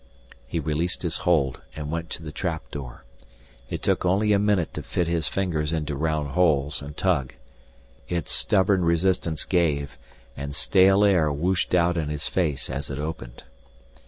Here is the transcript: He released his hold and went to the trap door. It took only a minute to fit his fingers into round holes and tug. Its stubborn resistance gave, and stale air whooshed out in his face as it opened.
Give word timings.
He 0.47 0.59
released 0.59 1.03
his 1.03 1.19
hold 1.29 1.61
and 1.75 1.91
went 1.91 2.09
to 2.09 2.23
the 2.23 2.31
trap 2.31 2.71
door. 2.71 3.05
It 3.69 3.83
took 3.83 4.03
only 4.03 4.33
a 4.33 4.39
minute 4.39 4.73
to 4.73 4.81
fit 4.81 5.05
his 5.07 5.27
fingers 5.27 5.71
into 5.71 5.95
round 5.95 6.29
holes 6.29 6.81
and 6.81 6.97
tug. 6.97 7.35
Its 8.09 8.31
stubborn 8.31 8.83
resistance 8.83 9.45
gave, 9.45 9.99
and 10.35 10.55
stale 10.55 11.03
air 11.05 11.31
whooshed 11.31 11.75
out 11.75 11.97
in 11.97 12.09
his 12.09 12.27
face 12.27 12.67
as 12.67 12.89
it 12.89 12.97
opened. 12.97 13.43